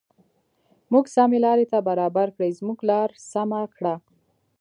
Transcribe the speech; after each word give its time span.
موږ 0.91 1.05
سمې 1.15 1.39
لارې 1.45 1.65
ته 1.71 1.77
برابر 1.89 2.27
کړې 2.35 2.49
زموږ 2.59 2.79
لار 2.89 3.09
سمه 3.31 3.61
کړه. 3.75 3.95